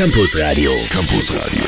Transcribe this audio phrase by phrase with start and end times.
[0.00, 0.72] Campus Radio.
[0.88, 1.62] Campus Radio.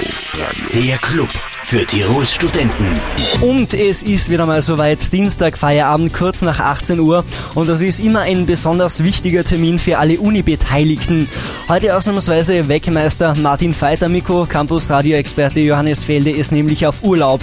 [0.73, 2.95] Der Club für Tirols Studenten.
[3.43, 7.27] Und es ist wieder mal soweit, Dienstag, Feierabend, kurz nach 18 Uhr.
[7.55, 11.29] Und das ist immer ein besonders wichtiger Termin für alle Uni-Beteiligten.
[11.69, 17.43] Heute ausnahmsweise Weckmeister Martin Feiter, Mikro, Campus Radio-Experte Johannes Felde ist nämlich auf Urlaub.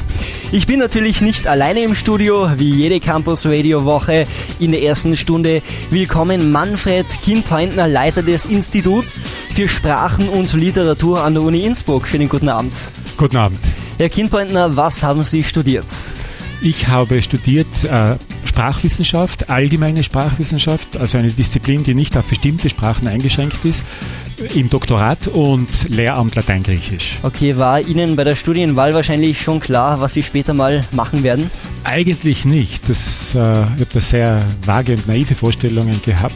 [0.51, 4.25] Ich bin natürlich nicht alleine im Studio, wie jede Campus Radio Woche
[4.59, 5.61] in der ersten Stunde.
[5.91, 9.21] Willkommen Manfred Kinpointner, Leiter des Instituts
[9.53, 12.07] für Sprachen und Literatur an der Uni Innsbruck.
[12.07, 12.73] Schönen guten Abend.
[13.15, 13.59] Guten Abend.
[13.99, 15.85] Herr Kinpointner, was haben Sie studiert?
[16.63, 23.07] Ich habe studiert äh, Sprachwissenschaft, allgemeine Sprachwissenschaft, also eine Disziplin, die nicht auf bestimmte Sprachen
[23.07, 23.83] eingeschränkt ist,
[24.55, 27.17] im Doktorat und Lehramt Lateingriechisch.
[27.23, 31.49] Okay, war Ihnen bei der Studienwahl wahrscheinlich schon klar, was Sie später mal machen werden?
[31.83, 32.89] Eigentlich nicht.
[32.89, 36.35] Das, äh, ich habe da sehr vage und naive Vorstellungen gehabt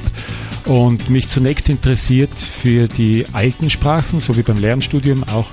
[0.66, 5.48] und mich zunächst interessiert für die alten Sprachen, so wie beim Lehramtsstudium auch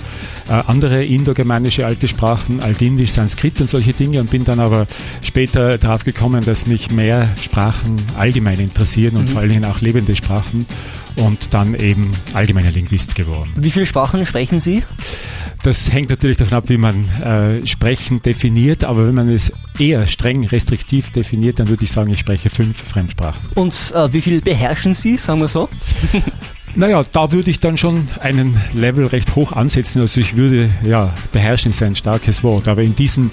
[0.48, 4.87] äh, andere indogermanische alte Sprachen, Altindisch, Sanskrit und solche Dinge und bin dann aber
[5.23, 9.29] später darauf gekommen, dass mich mehr Sprachen allgemein interessieren und mhm.
[9.29, 10.66] vor allen Dingen auch lebende Sprachen
[11.16, 13.51] und dann eben allgemeiner Linguist geworden.
[13.56, 14.82] Wie viele Sprachen sprechen Sie?
[15.62, 20.06] Das hängt natürlich davon ab, wie man äh, Sprechen definiert, aber wenn man es eher
[20.06, 23.40] streng restriktiv definiert, dann würde ich sagen, ich spreche fünf Fremdsprachen.
[23.54, 25.68] Und äh, wie viel beherrschen Sie, sagen wir so?
[26.74, 30.01] Naja, da würde ich dann schon einen Level recht hoch ansetzen.
[30.01, 32.68] Also ich würde, ja, beherrschen ist ein starkes Wort.
[32.68, 33.30] Aber in diesen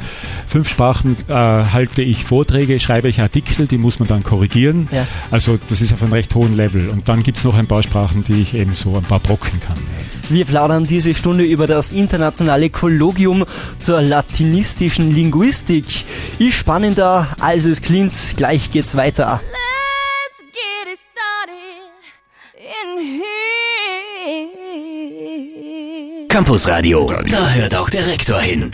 [0.47, 4.87] fünf Sprachen äh, halte ich Vorträge, schreibe ich Artikel, die muss man dann korrigieren.
[4.91, 5.07] Ja.
[5.31, 6.89] Also das ist auf einem recht hohen Level.
[6.89, 9.59] Und dann gibt es noch ein paar Sprachen, die ich eben so ein paar brocken
[9.65, 9.77] kann.
[10.29, 13.45] Wir plaudern diese Stunde über das internationale Kollogium
[13.77, 15.85] zur latinistischen Linguistik.
[16.37, 18.13] Ist spannender, als es klingt.
[18.35, 19.39] Gleich geht's weiter.
[26.29, 28.71] Campus Radio, da hört auch der Rektor hin.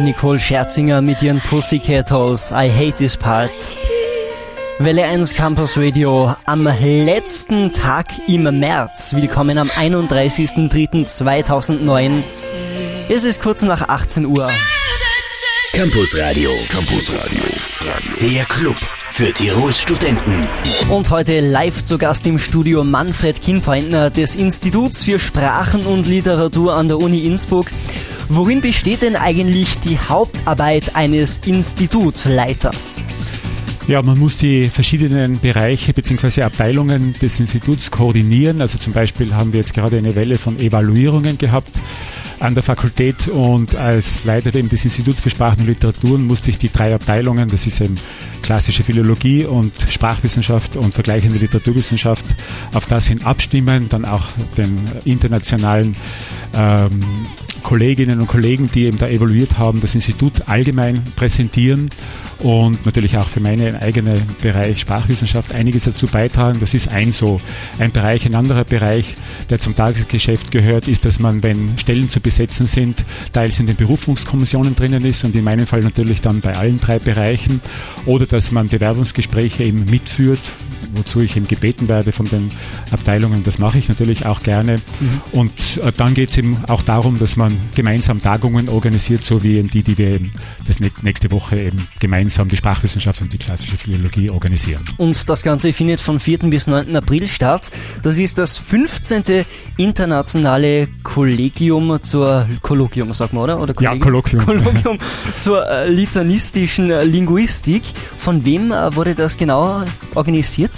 [0.00, 2.50] Nicole Scherzinger mit ihren Pussycat Dolls.
[2.50, 3.52] I hate this part.
[4.78, 9.14] Welle 1 Campus Radio am letzten Tag im März.
[9.14, 12.24] Willkommen am 31.03.2009.
[13.08, 14.50] Es ist kurz nach 18 Uhr.
[15.72, 16.50] Campus Radio.
[16.68, 17.42] Campus Radio.
[18.20, 20.40] Der Club für Tirols Studenten.
[20.90, 26.74] Und heute live zu Gast im Studio Manfred Kinpointner des Instituts für Sprachen und Literatur
[26.74, 27.66] an der Uni Innsbruck.
[28.32, 33.02] Worin besteht denn eigentlich die Hauptarbeit eines Institutsleiters?
[33.88, 36.42] Ja, man muss die verschiedenen Bereiche bzw.
[36.42, 38.60] Abteilungen des Instituts koordinieren.
[38.60, 41.72] Also zum Beispiel haben wir jetzt gerade eine Welle von Evaluierungen gehabt
[42.38, 46.70] an der Fakultät und als Leiter des Instituts für Sprachen und Literaturen musste ich die
[46.70, 47.98] drei Abteilungen, das ist eben
[48.42, 52.24] klassische Philologie und Sprachwissenschaft und vergleichende Literaturwissenschaft,
[52.72, 55.96] auf das hin abstimmen, dann auch den internationalen
[56.54, 57.04] ähm,
[57.62, 61.90] Kolleginnen und Kollegen, die eben da evaluiert haben, das Institut allgemein präsentieren
[62.38, 66.58] und natürlich auch für meinen eigenen Bereich Sprachwissenschaft einiges dazu beitragen.
[66.60, 67.40] Das ist ein so
[67.78, 68.26] ein Bereich.
[68.26, 69.14] Ein anderer Bereich,
[69.50, 73.76] der zum Tagesgeschäft gehört, ist, dass man, wenn Stellen zu besetzen sind, teils in den
[73.76, 77.60] Berufungskommissionen drinnen ist und in meinem Fall natürlich dann bei allen drei Bereichen
[78.06, 80.40] oder dass man Bewerbungsgespräche eben mitführt,
[80.94, 82.50] wozu ich eben gebeten werde von den
[82.90, 83.42] Abteilungen.
[83.44, 84.76] Das mache ich natürlich auch gerne.
[84.76, 85.20] Mhm.
[85.32, 89.58] Und äh, dann geht es eben auch darum, dass man gemeinsam Tagungen organisiert, so wie
[89.58, 90.32] eben die, die wir eben
[90.66, 94.84] das nächste Woche eben gemeinsam die Sprachwissenschaft und die klassische Philologie organisieren.
[94.96, 96.38] Und das Ganze findet von 4.
[96.50, 96.94] bis 9.
[96.96, 97.70] April statt.
[98.02, 99.44] Das ist das 15.
[99.76, 103.60] internationale Kollegium zur Kolloquium, sagt man, oder?
[103.60, 103.98] oder Kollegium?
[103.98, 104.44] Ja, Kolloquium.
[104.44, 104.98] Kolloquium
[105.36, 107.82] zur äh, litanistischen Linguistik.
[108.18, 109.84] Von wem äh, wurde das genau
[110.14, 110.72] organisiert?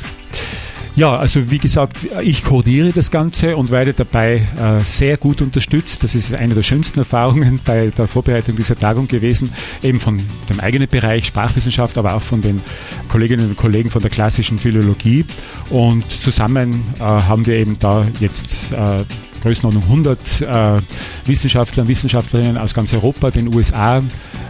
[0.95, 6.05] Ja, also wie gesagt, ich koordiniere das Ganze und werde dabei äh, sehr gut unterstützt.
[6.05, 10.21] Das ist eine der schönsten Erfahrungen bei der Vorbereitung dieser Tagung gewesen, eben von
[10.51, 12.61] dem eigenen Bereich Sprachwissenschaft, aber auch von den
[13.09, 15.25] Kolleginnen und Kollegen von der klassischen Philologie.
[15.71, 19.05] Und zusammen äh, haben wir eben da jetzt äh,
[19.43, 20.81] Größenordnung 100 äh,
[21.25, 24.03] Wissenschaftler und Wissenschaftlerinnen aus ganz Europa, den USA,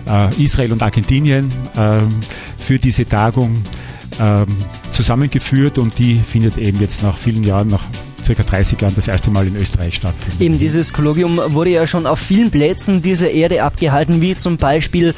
[0.09, 2.01] äh, Israel und Argentinien äh,
[2.59, 3.63] für diese Tagung
[4.21, 4.47] ähm,
[4.93, 7.85] zusammengeführt und die findet eben jetzt nach vielen Jahren, nach
[8.25, 10.15] circa 30 Jahren das erste Mal in Österreich statt.
[10.39, 15.15] Eben dieses Kolloquium wurde ja schon auf vielen Plätzen dieser Erde abgehalten, wie zum Beispiel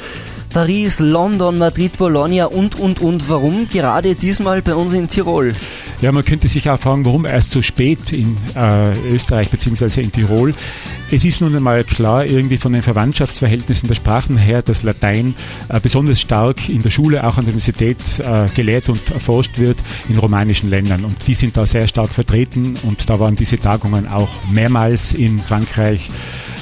[0.55, 3.27] Paris, London, Madrid, Bologna und, und, und.
[3.27, 5.51] Warum gerade diesmal bei uns in Tirol?
[5.99, 9.99] Ja, man könnte sich auch fragen, warum erst so spät in äh, Österreich bzw.
[9.99, 10.53] in Tirol.
[11.11, 15.35] Es ist nun einmal klar, irgendwie von den Verwandtschaftsverhältnissen der Sprachen her, dass Latein
[15.67, 19.77] äh, besonders stark in der Schule, auch an der Universität äh, gelehrt und erforscht wird
[20.07, 21.03] in romanischen Ländern.
[21.03, 25.37] Und die sind da sehr stark vertreten und da waren diese Tagungen auch mehrmals in
[25.37, 26.09] Frankreich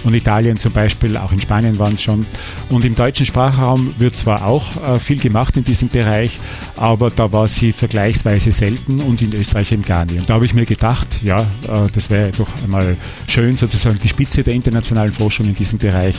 [0.04, 2.26] und Italien zum Beispiel, auch in Spanien waren es schon.
[2.70, 6.40] Und im deutschen Sprachraum wird zwar auch äh, viel gemacht in diesem Bereich,
[6.76, 10.20] aber da war sie vergleichsweise selten und in Österreich eben gar nicht.
[10.20, 12.98] Und da habe ich mir gedacht, ja, äh, das wäre doch einmal
[13.28, 16.16] schön, sozusagen die Spitze der internationalen Forschung in diesem Bereich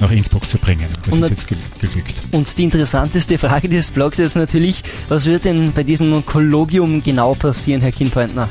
[0.00, 0.86] nach Innsbruck zu bringen.
[1.04, 2.14] Das und ist jetzt geglückt.
[2.32, 7.34] Und die interessanteste Frage des Blogs ist natürlich, was wird denn bei diesem Kollogium genau
[7.34, 8.48] passieren, Herr Kinpointner?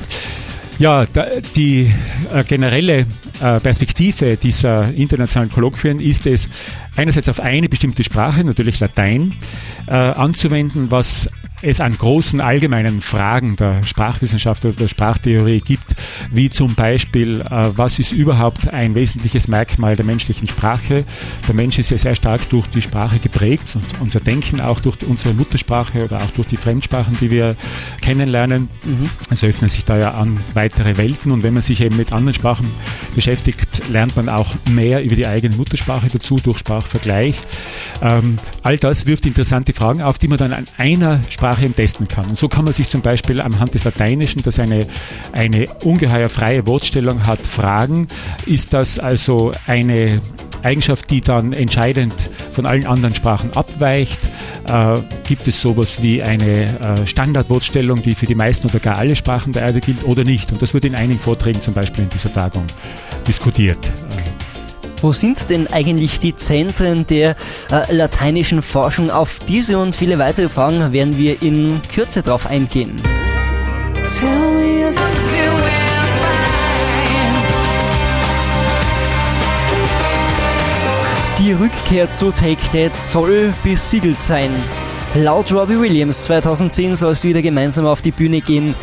[0.78, 1.06] Ja,
[1.56, 1.92] die
[2.34, 3.06] äh, generelle
[3.38, 6.48] Perspektive dieser internationalen Kolloquien ist es,
[6.96, 9.36] einerseits auf eine bestimmte Sprache, natürlich Latein,
[9.88, 11.30] äh, anzuwenden, was
[11.62, 15.96] es an großen allgemeinen Fragen der Sprachwissenschaft oder der Sprachtheorie gibt,
[16.32, 21.06] wie zum Beispiel, äh, was ist überhaupt ein wesentliches Merkmal der menschlichen Sprache?
[21.48, 24.98] Der Mensch ist ja sehr stark durch die Sprache geprägt und unser Denken auch durch
[25.08, 27.56] unsere Muttersprache oder auch durch die Fremdsprachen, die wir
[28.02, 28.70] kennenlernen.
[28.84, 29.10] Mhm.
[29.30, 32.36] Es öffnen sich da ja an weitere Welten und wenn man sich eben mit anderen
[32.36, 32.68] Sprachen
[33.16, 37.42] beschäftigt, lernt man auch mehr über die eigene Muttersprache dazu durch Sprachvergleich.
[38.02, 42.08] Ähm, all das wirft interessante Fragen auf, die man dann an einer Sprache Sprache testen
[42.08, 42.26] kann.
[42.26, 44.88] Und so kann man sich zum Beispiel anhand des Lateinischen, das eine,
[45.32, 48.08] eine ungeheuer freie Wortstellung hat, fragen,
[48.46, 50.22] ist das also eine
[50.64, 52.14] Eigenschaft, die dann entscheidend
[52.52, 54.20] von allen anderen Sprachen abweicht?
[54.68, 54.98] Äh,
[55.28, 59.54] gibt es sowas wie eine äh, Standardwortstellung, die für die meisten oder gar alle Sprachen
[59.54, 60.52] der Erde gilt oder nicht?
[60.52, 62.66] Und das wird in einigen Vorträgen zum Beispiel in dieser Tagung
[63.28, 63.80] diskutiert.
[65.06, 67.36] Wo sind denn eigentlich die Zentren der
[67.70, 69.12] äh, lateinischen Forschung?
[69.12, 72.96] Auf diese und viele weitere Fragen werden wir in Kürze drauf eingehen.
[81.38, 84.50] Die Rückkehr zu Take That soll besiegelt sein.
[85.14, 88.74] Laut Robbie Williams 2010 soll es wieder gemeinsam auf die Bühne gehen.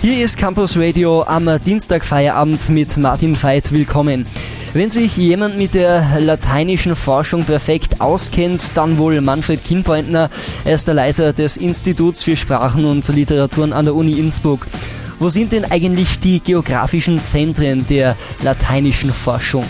[0.00, 3.70] Hier ist Campus Radio am Dienstagfeierabend mit Martin Veit.
[3.72, 4.24] Willkommen.
[4.72, 10.30] Wenn sich jemand mit der lateinischen Forschung perfekt auskennt, dann wohl Manfred Kinpointner.
[10.64, 14.68] Er ist der Leiter des Instituts für Sprachen und Literaturen an der Uni Innsbruck.
[15.18, 19.64] Wo sind denn eigentlich die geografischen Zentren der lateinischen Forschung?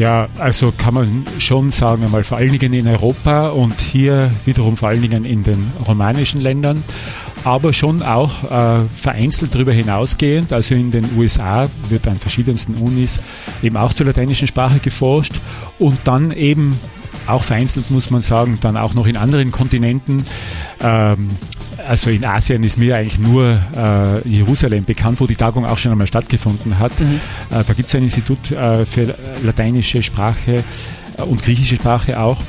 [0.00, 4.78] Ja, also kann man schon sagen, einmal vor allen Dingen in Europa und hier wiederum
[4.78, 6.82] vor allen Dingen in den romanischen Ländern
[7.44, 10.54] aber schon auch äh, vereinzelt darüber hinausgehend.
[10.54, 13.18] Also in den USA wird an verschiedensten Unis
[13.62, 15.34] eben auch zur lateinischen Sprache geforscht
[15.78, 16.78] und dann eben
[17.26, 20.24] auch vereinzelt muss man sagen, dann auch noch in anderen Kontinenten.
[20.80, 21.28] Ähm,
[21.88, 25.92] also in Asien ist mir eigentlich nur äh, Jerusalem bekannt, wo die Tagung auch schon
[25.92, 26.98] einmal stattgefunden hat.
[27.00, 27.20] Mhm.
[27.50, 30.62] Äh, da gibt es ein Institut äh, für lateinische Sprache
[31.16, 32.40] äh, und griechische Sprache auch.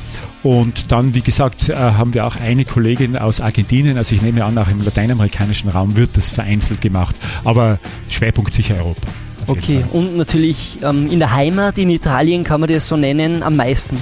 [0.43, 4.43] Und dann, wie gesagt, äh, haben wir auch eine Kollegin aus Argentinien, also ich nehme
[4.43, 7.77] an, auch im lateinamerikanischen Raum wird das vereinzelt gemacht, aber
[8.09, 9.07] Schwerpunkt sicher Europa.
[9.47, 13.55] Okay, und natürlich ähm, in der Heimat in Italien kann man das so nennen am
[13.55, 13.97] meisten.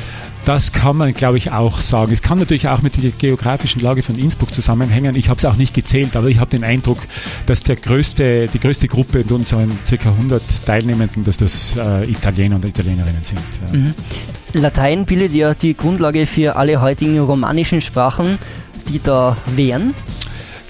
[0.45, 2.11] Das kann man, glaube ich, auch sagen.
[2.11, 5.15] Es kann natürlich auch mit der geografischen Lage von Innsbruck zusammenhängen.
[5.15, 6.99] Ich habe es auch nicht gezählt, aber ich habe den Eindruck,
[7.45, 10.09] dass der größte, die größte Gruppe in unseren ca.
[10.09, 13.39] 100 Teilnehmenden, dass das äh, Italiener und Italienerinnen sind.
[13.67, 13.77] Ja.
[13.77, 13.93] Mhm.
[14.53, 18.39] Latein bildet ja die Grundlage für alle heutigen romanischen Sprachen,
[18.87, 19.93] die da wären.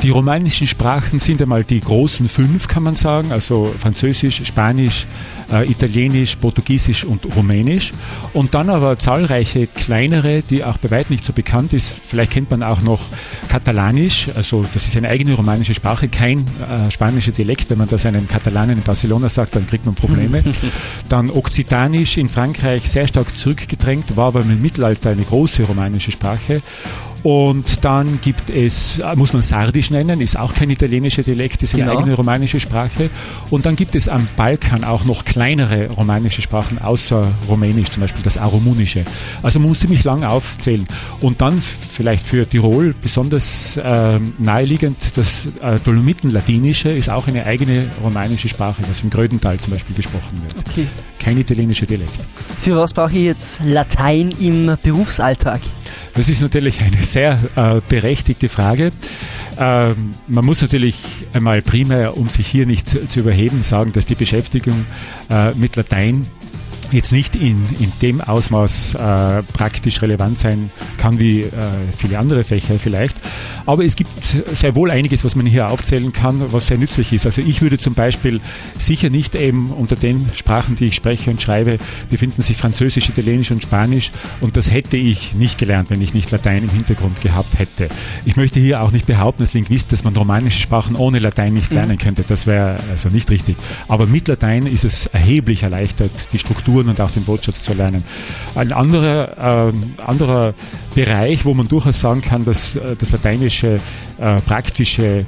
[0.02, 5.06] Die romanischen Sprachen sind einmal die großen fünf, kann man sagen, also Französisch, Spanisch,
[5.52, 7.92] äh, Italienisch, Portugiesisch und Rumänisch.
[8.34, 11.90] Und dann aber zahlreiche kleinere, die auch bei weitem nicht so bekannt ist.
[11.90, 13.02] Vielleicht kennt man auch noch
[13.50, 17.70] Katalanisch, also das ist eine eigene romanische Sprache, kein äh, spanischer Dialekt.
[17.70, 20.44] Wenn man das einem Katalanen in Barcelona sagt, dann kriegt man Probleme.
[21.10, 26.62] dann Okzitanisch in Frankreich sehr stark zurückgedrängt, war aber im Mittelalter eine große romanische Sprache.
[27.24, 31.84] Und dann gibt es, muss man Sardisch nennen, ist auch kein italienischer Dialekt, ist eine
[31.84, 31.98] Genau.
[32.00, 33.10] eigene romanische Sprache.
[33.50, 38.24] Und dann gibt es am Balkan auch noch kleinere romanische Sprachen außer Rumänisch, zum Beispiel
[38.24, 39.04] das Arumunische.
[39.44, 40.88] Also man muss ziemlich lang aufzählen.
[41.20, 47.88] Und dann vielleicht für Tirol besonders ähm, naheliegend, das äh, Dolomitenlatinische ist auch eine eigene
[48.04, 50.56] romanische Sprache, was im Grödental zum Beispiel gesprochen wird.
[50.70, 50.88] Okay.
[51.20, 52.12] Kein italienischer Dialekt.
[52.62, 55.60] Für was brauche ich jetzt Latein im Berufsalltag?
[56.16, 58.92] Das ist natürlich eine sehr äh, berechtigte Frage.
[59.58, 60.98] Ähm, man muss natürlich
[61.34, 64.86] einmal primär, um sich hier nicht zu überheben, sagen, dass die Beschäftigung
[65.30, 66.26] äh, mit Latein
[66.92, 71.48] jetzt nicht in, in dem Ausmaß äh, praktisch relevant sein kann wie äh,
[71.98, 73.18] viele andere Fächer vielleicht.
[73.66, 74.10] Aber es gibt
[74.54, 77.26] sehr wohl einiges, was man hier aufzählen kann, was sehr nützlich ist.
[77.26, 78.42] Also ich würde zum Beispiel
[78.78, 81.78] sicher nicht eben unter den Sprachen, die ich spreche und schreibe,
[82.10, 86.32] befinden sich Französisch, Italienisch und Spanisch und das hätte ich nicht gelernt, wenn ich nicht
[86.32, 87.90] Latein im Hintergrund gehabt hätte.
[88.26, 91.72] Ich möchte hier auch nicht behaupten als Linguist, dass man romanische Sprachen ohne Latein nicht
[91.72, 92.24] lernen könnte.
[92.28, 93.56] Das wäre also nicht richtig.
[93.88, 98.04] Aber mit Latein ist es erheblich erleichtert, die Strukturen und auch den Wortschatz zu lernen.
[98.56, 100.54] Ein anderer, ähm, anderer
[100.94, 103.80] Bereich, wo man durchaus sagen kann, dass äh, das Lateinische
[104.20, 105.26] äh, praktische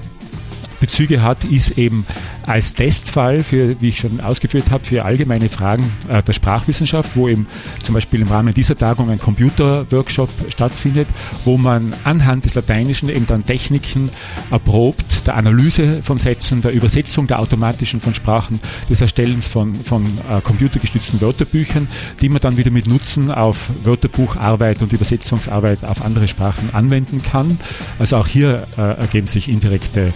[0.79, 2.05] Bezüge hat, ist eben
[2.48, 7.27] als Testfall für, wie ich schon ausgeführt habe, für allgemeine Fragen äh, der Sprachwissenschaft, wo
[7.27, 7.48] eben
[7.83, 11.07] zum Beispiel im Rahmen dieser Tagung ein Computerworkshop stattfindet,
[11.45, 14.10] wo man anhand des Lateinischen eben dann Techniken
[14.50, 20.05] erprobt, der Analyse von Sätzen, der Übersetzung der automatischen von Sprachen, des Erstellens von, von
[20.05, 21.88] äh, computergestützten Wörterbüchern,
[22.21, 27.60] die man dann wieder mit Nutzen auf Wörterbucharbeit und Übersetzungsarbeit auf andere Sprachen anwenden kann.
[28.00, 30.12] Also auch hier äh, ergeben sich indirekte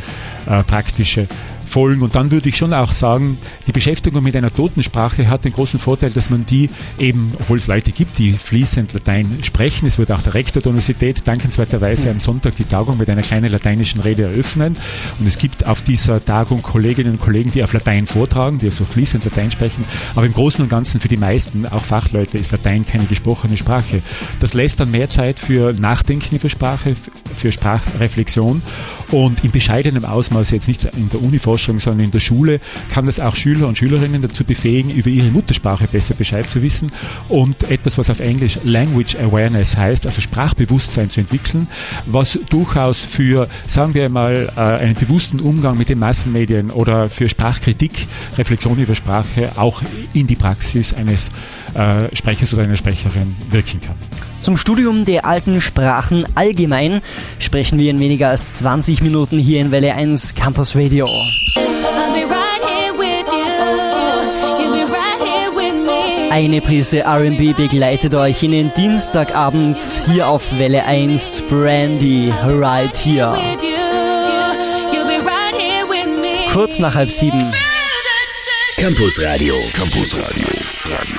[0.48, 1.28] äh, praktische
[1.76, 2.04] Folgen.
[2.04, 5.52] Und dann würde ich schon auch sagen, die Beschäftigung mit einer toten Sprache hat den
[5.52, 9.98] großen Vorteil, dass man die eben, obwohl es Leute gibt, die fließend Latein sprechen, es
[9.98, 14.00] wird auch der Rektor der Universität dankenswerterweise am Sonntag die Tagung mit einer kleinen lateinischen
[14.00, 14.78] Rede eröffnen.
[15.20, 18.86] Und es gibt auf dieser Tagung Kolleginnen und Kollegen, die auf Latein vortragen, die also
[18.86, 19.84] fließend Latein sprechen.
[20.16, 24.02] Aber im Großen und Ganzen für die meisten, auch Fachleute, ist Latein keine gesprochene Sprache.
[24.40, 26.96] Das lässt dann mehr Zeit für Nachdenken über Sprache,
[27.36, 28.62] für Sprachreflexion
[29.12, 32.60] und in bescheidenem Ausmaß jetzt nicht in der Uniforschung, sondern in der Schule
[32.92, 36.92] kann das auch Schüler und Schülerinnen dazu befähigen, über ihre Muttersprache besser Bescheid zu wissen
[37.30, 41.68] und etwas, was auf Englisch Language Awareness heißt, also Sprachbewusstsein zu entwickeln,
[42.06, 47.30] was durchaus für, sagen wir mal, äh, einen bewussten Umgang mit den Massenmedien oder für
[47.30, 49.82] Sprachkritik, Reflexion über Sprache auch
[50.14, 51.30] in die Praxis eines
[51.74, 54.25] äh, Sprechers oder einer Sprecherin wirken kann.
[54.46, 57.02] Zum Studium der alten Sprachen allgemein
[57.40, 61.08] sprechen wir in weniger als 20 Minuten hier in Welle 1 Campus Radio.
[66.30, 73.36] Eine Prise RB begleitet euch in den Dienstagabend hier auf Welle 1 Brandy right here.
[76.54, 77.44] Kurz nach halb sieben.
[78.78, 79.56] Campus Radio.
[79.74, 80.48] Campus Radio.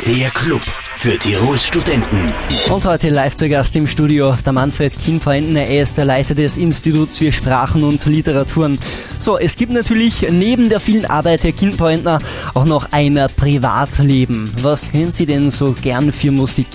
[0.06, 0.62] Der Club
[1.08, 2.20] für Tirols Studenten.
[2.68, 5.60] Und heute live zu Gast im Studio der Manfred Kinfreundner.
[5.60, 8.76] Er ist der Leiter des Instituts für Sprachen und Literaturen.
[9.20, 12.18] So, es gibt natürlich neben der vielen Arbeit Herr Kinfreundner
[12.54, 14.52] auch noch ein Privatleben.
[14.62, 16.66] Was hören Sie denn so gern für Musik?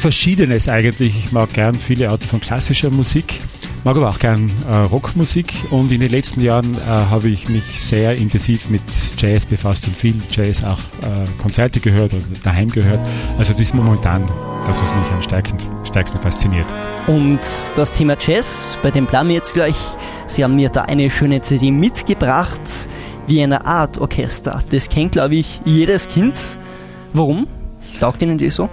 [0.00, 1.14] Verschiedenes eigentlich.
[1.26, 3.38] Ich mag gern viele Arten von klassischer Musik,
[3.84, 7.64] mag aber auch gern äh, Rockmusik und in den letzten Jahren äh, habe ich mich
[7.82, 8.82] sehr intensiv mit
[9.16, 13.00] Jazz befasst und viel Jazz auch äh, Konzerte gehört oder daheim gehört.
[13.38, 14.28] Also das ist momentan
[14.66, 16.66] das, was mich am stärksten, stärksten fasziniert.
[17.06, 17.40] Und
[17.76, 19.76] das Thema Jazz, bei dem bleiben wir jetzt gleich.
[20.26, 22.60] Sie haben mir da eine schöne CD mitgebracht,
[23.26, 24.62] wie eine Art Orchester.
[24.70, 26.34] Das kennt, glaube ich, jedes Kind.
[27.12, 27.46] Warum?
[28.00, 28.68] Taugt Ihnen das so?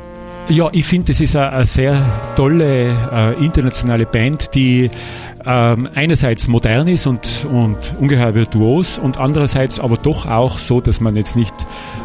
[0.48, 4.92] Ja, ich finde, das ist eine, eine sehr tolle äh, internationale Band, die
[5.46, 11.00] ähm, einerseits modern ist und, und ungeheuer virtuos und andererseits aber doch auch so, dass
[11.02, 11.54] man jetzt nicht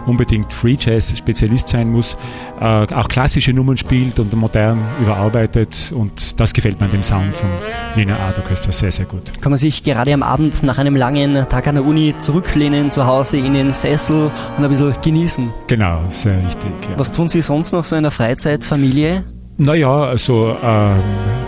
[0.07, 2.17] unbedingt Free Jazz Spezialist sein muss,
[2.61, 7.37] äh, auch klassische Nummern spielt und modern überarbeitet und das gefällt mir an dem Sound
[7.37, 7.49] von
[7.95, 9.41] Wiener Art Orchestra sehr, sehr gut.
[9.41, 13.07] Kann man sich gerade am Abend nach einem langen Tag an der Uni zurücklehnen, zu
[13.07, 15.51] Hause in den Sessel und ein bisschen genießen.
[15.67, 16.71] Genau, sehr richtig.
[16.91, 16.99] Ja.
[16.99, 19.25] Was tun Sie sonst noch so in der Freizeit, Familie?
[19.63, 21.01] Naja, also ähm,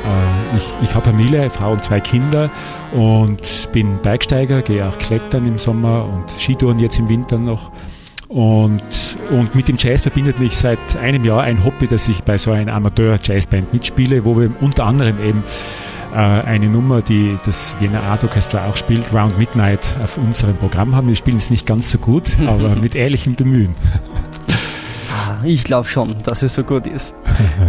[0.04, 2.50] äh, ich, ich habe Familie, Frau und zwei Kinder
[2.92, 3.40] und
[3.72, 7.70] bin Bergsteiger, gehe auch klettern im Sommer und Skitouren jetzt im Winter noch.
[8.28, 8.82] Und,
[9.30, 12.50] und mit dem Jazz verbindet mich seit einem Jahr ein Hobby, dass ich bei so
[12.50, 15.42] einer Amateur-Jazzband mitspiele, wo wir unter anderem eben
[16.12, 20.94] äh, eine Nummer, die das Wiener Art Orchestra auch spielt, Round Midnight, auf unserem Programm
[20.94, 21.08] haben.
[21.08, 23.74] Wir spielen es nicht ganz so gut, aber mit ehrlichem Bemühen.
[25.10, 27.14] Ah, Ich glaube schon, dass es so gut ist.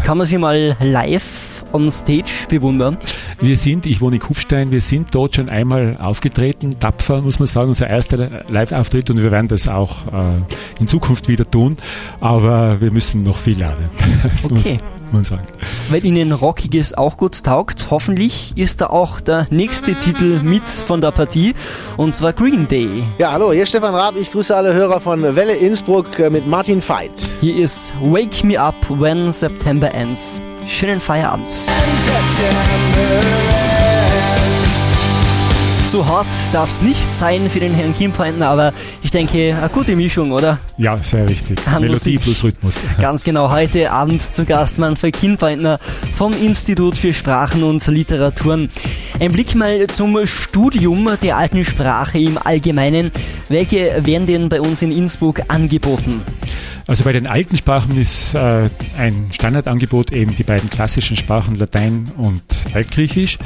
[0.03, 1.23] Kann man sie mal live
[1.73, 2.97] on stage bewundern?
[3.41, 7.47] Wir sind, ich wohne in Kufstein, wir sind dort schon einmal aufgetreten, tapfer muss man
[7.47, 11.77] sagen, unser erster Live-Auftritt und wir werden das auch äh, in Zukunft wieder tun,
[12.21, 13.89] aber wir müssen noch viel lernen,
[14.23, 14.53] das Okay.
[14.53, 15.43] muss man sagen.
[15.89, 21.01] Weil Ihnen Rockiges auch gut taugt, hoffentlich ist da auch der nächste Titel mit von
[21.01, 21.53] der Partie
[21.97, 22.87] und zwar Green Day.
[23.17, 24.15] Ja, hallo, hier ist Stefan Raab.
[24.19, 27.29] Ich grüße alle Hörer von Welle Innsbruck äh, mit Martin Veit.
[27.41, 30.41] Hier ist Wake Me Up When September Ends.
[30.67, 31.47] Schönen Feierabend.
[35.85, 39.69] So hart darf es nicht sein für den Herrn Kim Pointen, aber ich denke, eine
[39.69, 40.57] gute Mischung, oder?
[40.77, 41.59] Ja, sehr richtig.
[41.67, 42.79] An Melodie plus Rhythmus.
[42.99, 45.79] Ganz genau, heute Abend zu Gast Manfred Kienpeintner
[46.15, 48.69] vom Institut für Sprachen und Literaturen.
[49.19, 53.11] Ein Blick mal zum Studium der alten Sprache im Allgemeinen.
[53.49, 56.23] Welche werden denn bei uns in Innsbruck angeboten?
[56.85, 62.11] Also bei den alten Sprachen ist äh, ein Standardangebot eben die beiden klassischen Sprachen Latein
[62.17, 63.39] und Altgriechisch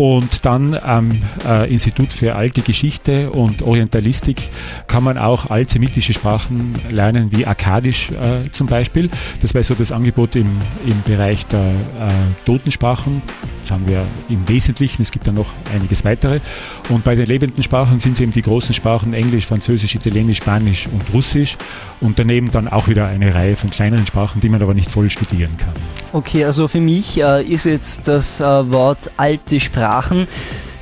[0.00, 1.10] und dann am
[1.46, 4.48] äh, Institut für alte Geschichte und Orientalistik
[4.86, 9.10] kann man auch altsemitische Sprachen lernen, wie Akkadisch äh, zum Beispiel.
[9.42, 10.48] Das wäre so das Angebot im,
[10.86, 12.12] im Bereich der äh,
[12.46, 13.20] Totensprachen.
[13.60, 16.40] Das haben wir im Wesentlichen, es gibt dann noch einiges weitere.
[16.88, 20.88] Und bei den lebenden Sprachen sind es eben die großen Sprachen Englisch, Französisch, Italienisch, Spanisch
[20.90, 21.58] und Russisch
[22.00, 25.10] und daneben dann auch wieder eine Reihe von kleineren Sprachen, die man aber nicht voll
[25.10, 25.74] studieren kann.
[26.12, 30.26] Okay, also für mich äh, ist jetzt das äh, Wort alte Sprachen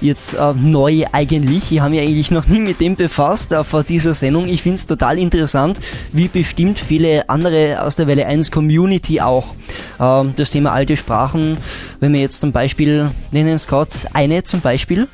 [0.01, 1.71] jetzt äh, neu eigentlich.
[1.71, 4.49] Ich habe mich eigentlich noch nie mit dem befasst äh, vor dieser Sendung.
[4.49, 5.81] Ich finde es total interessant,
[6.13, 9.55] wie bestimmt viele andere aus der Welle 1 Community auch.
[10.01, 11.59] Ähm, das Thema alte Sprachen,
[12.01, 15.09] wenn wir jetzt zum Beispiel, nennen gerade eine zum Beispiel.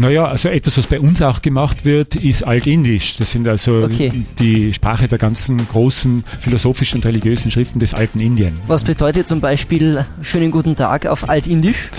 [0.00, 3.16] Naja, also etwas, was bei uns auch gemacht wird, ist Altindisch.
[3.18, 4.10] Das sind also Okay.
[4.38, 8.54] die Sprache der ganzen großen philosophischen und religiösen Schriften des alten Indien.
[8.66, 11.90] Was bedeutet zum Beispiel schönen guten Tag auf Altindisch?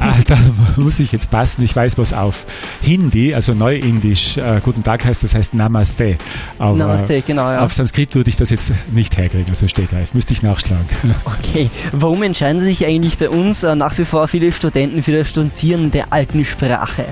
[0.00, 0.36] ah, da
[0.76, 1.62] muss ich jetzt passen.
[1.62, 2.44] Ich weiß was auf
[2.82, 6.16] Hindi, also Neuindisch, äh, guten Tag heißt, das heißt Namaste.
[6.58, 7.60] Aber Namaste, genau, ja.
[7.64, 10.12] Auf Sanskrit würde ich das jetzt nicht herkriegen, also Stegreif.
[10.12, 10.84] Müsste ich nachschlagen.
[11.24, 15.30] Okay, warum entscheiden sich eigentlich bei uns äh, nach wie vor viele Studenten für das
[15.30, 17.04] Studieren der alten Sprache?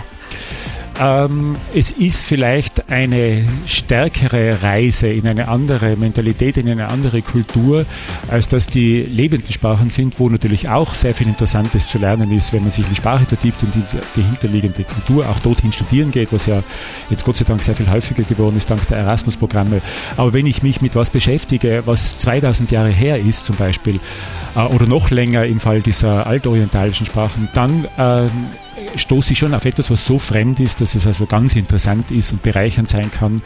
[1.01, 7.87] Ähm, es ist vielleicht eine stärkere Reise in eine andere Mentalität, in eine andere Kultur,
[8.29, 12.53] als dass die lebenden Sprachen sind, wo natürlich auch sehr viel Interessantes zu lernen ist,
[12.53, 13.83] wenn man sich in die Sprache vertieft und die,
[14.17, 16.63] die hinterliegende Kultur auch dorthin studieren geht, was ja
[17.09, 19.81] jetzt Gott sei Dank sehr viel häufiger geworden ist dank der Erasmus-Programme.
[20.17, 23.99] Aber wenn ich mich mit was beschäftige, was 2000 Jahre her ist zum Beispiel,
[24.55, 28.31] äh, oder noch länger im Fall dieser altorientalischen Sprachen, dann ähm,
[28.97, 32.33] stoße ich schon auf etwas, was so fremd ist, dass es also ganz interessant ist
[32.33, 33.43] und bereichernd sein kann,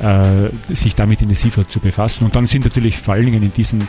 [0.00, 2.24] äh, sich damit intensiver zu befassen.
[2.24, 3.86] Und dann sind natürlich vor allen Dingen in diesen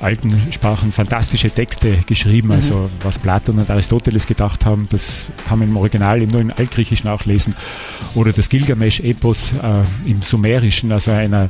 [0.00, 5.68] alten Sprachen fantastische Texte geschrieben, also was Platon und Aristoteles gedacht haben, das kann man
[5.68, 7.54] im Original im neuen Altgriechischen auch lesen.
[8.14, 11.48] Oder das Gilgamesch-Epos äh, im Sumerischen, also einer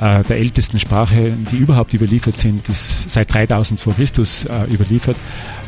[0.00, 5.16] äh, der ältesten Sprache, die überhaupt überliefert sind, ist seit 3000 vor Christus äh, überliefert.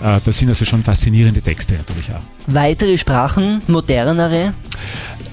[0.02, 2.22] Äh, das sind also schon faszinierende Texte natürlich auch.
[2.76, 4.52] Weitere Sprachen, modernere,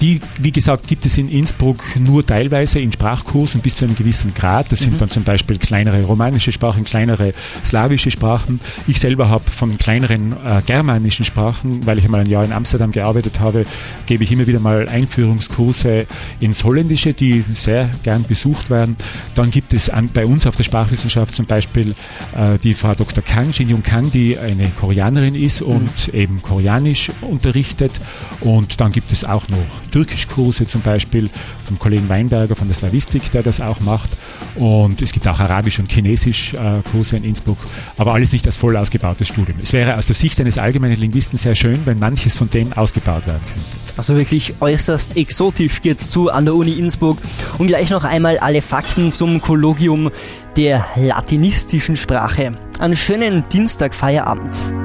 [0.03, 4.34] Die, wie gesagt, gibt es in Innsbruck nur teilweise in Sprachkursen bis zu einem gewissen
[4.34, 4.69] Grad.
[4.69, 7.32] Das sind dann zum Beispiel kleinere romanische Sprachen, kleinere
[7.63, 8.60] slawische Sprachen.
[8.86, 12.91] Ich selber habe von kleineren äh, germanischen Sprachen, weil ich einmal ein Jahr in Amsterdam
[12.91, 13.65] gearbeitet habe,
[14.06, 16.06] gebe ich immer wieder mal Einführungskurse
[16.41, 18.97] ins Holländische, die sehr gern besucht werden.
[19.36, 21.95] Dann gibt es an, bei uns auf der Sprachwissenschaft zum Beispiel
[22.36, 23.23] äh, die Frau Dr.
[23.23, 27.91] Kang, Shin Yung Kang, die eine Koreanerin ist und eben Koreanisch unterrichtet.
[28.39, 29.58] Und dann gibt es auch noch
[29.91, 31.30] Türkischkurse zum Beispiel
[31.65, 34.10] vom Kollegen Weinberger von der Slavistik, der das auch macht.
[34.56, 37.58] Und es gibt auch Arabisch und Chinesisch äh, Kurse in Innsbruck,
[37.98, 39.58] aber alles nicht als voll ausgebautes Studium.
[39.62, 43.26] Es wäre aus der Sicht eines allgemeinen Linguisten sehr schön, wenn manches von dem ausgebaut
[43.26, 43.98] werden könnte.
[43.98, 47.17] also wirklich äußerst exotisch geht's zu an der Uni Innsbruck.
[47.58, 50.12] Und gleich noch einmal alle Fakten zum Kollogium
[50.56, 52.56] der latinistischen Sprache.
[52.80, 54.83] Einen schönen Dienstag Feierabend.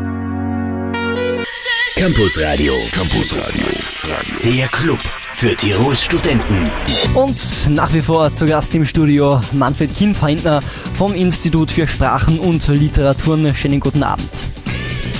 [1.98, 2.74] Campus Radio.
[2.92, 3.66] Campus Radio.
[4.44, 5.00] Der Club
[5.34, 6.62] für Tirols Studenten.
[7.14, 10.60] Und nach wie vor zu Gast im Studio Manfred Kienpeintner
[10.94, 13.52] vom Institut für Sprachen und Literaturen.
[13.52, 14.30] Schönen guten Abend.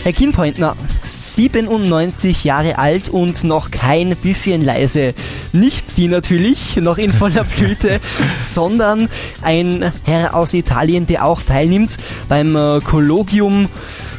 [0.05, 5.15] Herr Kienpeintner, 97 Jahre alt und noch kein bisschen leise.
[5.53, 7.99] Nicht Sie natürlich, noch in voller Blüte,
[8.39, 9.09] sondern
[9.43, 11.97] ein Herr aus Italien, der auch teilnimmt
[12.29, 13.69] beim äh, Kollogium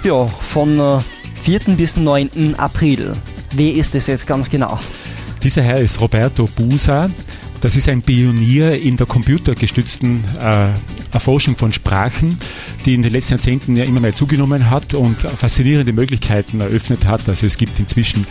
[0.03, 0.99] ja, von äh,
[1.41, 1.59] 4.
[1.77, 2.55] bis 9.
[2.57, 3.13] April.
[3.53, 4.79] Wer ist es jetzt ganz genau?
[5.43, 7.09] Dieser Herr ist Roberto Busa.
[7.61, 10.67] Das ist ein Pionier in der computergestützten äh,
[11.11, 12.37] Erforschung von Sprachen,
[12.85, 17.27] die in den letzten Jahrzehnten ja immer mehr zugenommen hat und faszinierende Möglichkeiten eröffnet hat.
[17.27, 18.25] Also es gibt inzwischen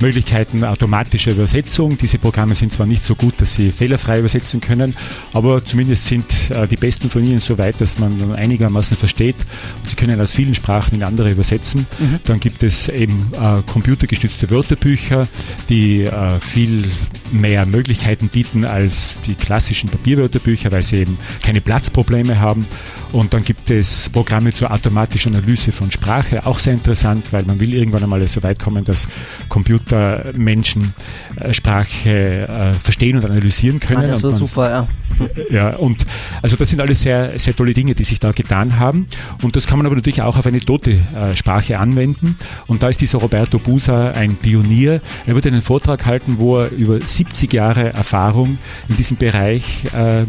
[0.00, 1.98] Möglichkeiten automatischer Übersetzung.
[1.98, 4.94] Diese Programme sind zwar nicht so gut, dass sie fehlerfrei übersetzen können,
[5.32, 9.36] aber zumindest sind äh, die besten von ihnen so weit, dass man einigermaßen versteht.
[9.82, 11.86] Und sie können aus vielen Sprachen in andere übersetzen.
[12.24, 15.28] Dann gibt es eben äh, computergestützte Wörterbücher,
[15.68, 16.84] die äh, viel
[17.32, 22.66] mehr Möglichkeiten bieten als die klassischen Papierwörterbücher, weil sie eben keine Platzprobleme haben.
[23.12, 27.60] Und dann gibt es Programme zur automatischen Analyse von Sprache, auch sehr interessant, weil man
[27.60, 29.06] will irgendwann einmal so weit kommen, dass
[29.48, 30.92] Computer Menschen
[31.36, 34.04] äh, Sprache äh, verstehen und analysieren können.
[34.04, 34.88] Ah, das war super, ja.
[35.50, 36.04] ja, und
[36.42, 39.06] also das sind alles sehr, sehr tolle Dinge, die sich da getan haben.
[39.42, 42.36] Und das kann man aber natürlich auch auf eine tote äh, Sprache anwenden.
[42.66, 45.00] Und da ist dieser Roberto Busa ein Pionier.
[45.26, 48.58] Er wird einen Vortrag halten, wo er über 70 Jahre Erfahrung
[48.88, 50.24] in diesem Bereich äh,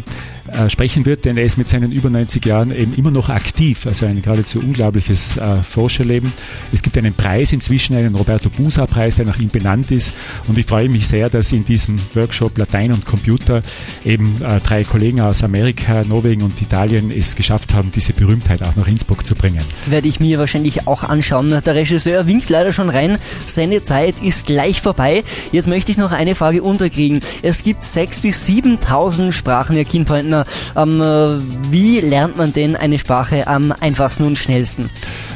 [0.48, 3.86] äh, sprechen wird, denn er ist mit seinen über 90 Jahren eben immer noch aktiv,
[3.86, 6.32] also ein geradezu unglaubliches äh, Forscherleben.
[6.72, 10.12] Es gibt einen Preis inzwischen, einen Roberto Busa-Preis, der nach ihm benannt ist
[10.48, 13.62] und ich freue mich sehr, dass in diesem Workshop Latein und Computer
[14.04, 18.76] eben äh, drei Kollegen aus Amerika, Norwegen und Italien es geschafft haben, diese Berühmtheit auch
[18.76, 19.60] nach Innsbruck zu bringen.
[19.86, 21.50] Werde ich mir wahrscheinlich auch anschauen.
[21.50, 23.18] Der Regisseur winkt leider schon rein.
[23.46, 25.24] Seine Zeit ist gleich vorbei.
[25.52, 27.20] Jetzt möchte ich noch eine Frage unterkriegen.
[27.42, 30.35] Es gibt 6.000 bis 7.000 Sprachen, Herr Kienpointner.
[30.76, 34.90] Ähm, äh, wie lernt man denn eine Sprache am einfachsten und schnellsten?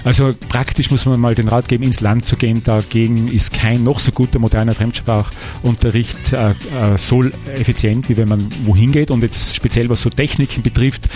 [0.04, 2.62] Also praktisch muss man mal den Rat geben, ins Land zu gehen.
[2.64, 6.54] Dagegen ist kein noch so guter moderner Fremdsprachunterricht äh, äh,
[6.96, 9.10] so effizient, wie wenn man wohin geht.
[9.10, 11.08] Und jetzt speziell was so Techniken betrifft,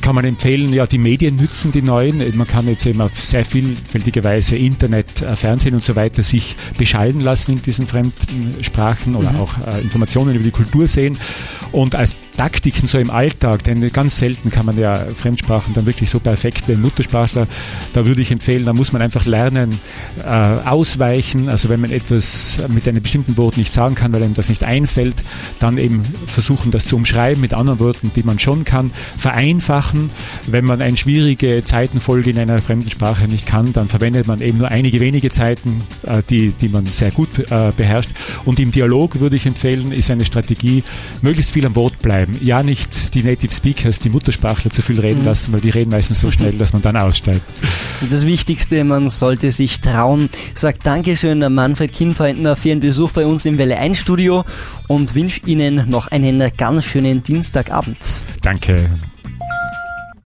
[0.00, 2.22] kann man empfehlen, ja, die Medien nützen, die neuen.
[2.36, 6.56] Man kann jetzt eben auf sehr vielfältige Weise Internet, äh, Fernsehen und so weiter sich
[6.76, 11.16] beschallen lassen in diesen fremden Sprachen oder auch äh, Informationen über die Kultur sehen.
[11.70, 16.10] Und als Taktiken so im Alltag, denn ganz selten kann man ja Fremdsprachen dann wirklich
[16.10, 17.46] so perfekt wie ein Muttersprachler.
[17.92, 19.78] Da würde ich empfehlen, da muss man einfach lernen,
[20.24, 21.48] äh, ausweichen.
[21.48, 24.64] Also wenn man etwas mit einem bestimmten Wort nicht sagen kann, weil einem das nicht
[24.64, 25.16] einfällt,
[25.60, 28.90] dann eben versuchen, das zu umschreiben mit anderen Worten, die man schon kann.
[29.16, 30.10] Vereinfachen.
[30.46, 34.58] Wenn man eine schwierige Zeitenfolge in einer fremden Sprache nicht kann, dann verwendet man eben
[34.58, 38.10] nur einige wenige Zeiten, äh, die, die man sehr gut äh, beherrscht.
[38.44, 40.82] Und im Dialog würde ich empfehlen, ist eine Strategie,
[41.22, 42.23] möglichst viel am Wort bleiben.
[42.40, 46.20] Ja, nicht die Native Speakers, die Muttersprachler zu viel reden lassen, weil die reden meistens
[46.20, 47.42] so schnell, dass man dann aussteigt.
[48.10, 50.28] Das Wichtigste, man sollte sich trauen.
[50.54, 54.44] Sagt Dankeschön an Manfred Kienpointner für Ihren Besuch bei uns im Welle 1 Studio
[54.88, 57.96] und wünsche Ihnen noch einen ganz schönen Dienstagabend.
[58.42, 58.90] Danke.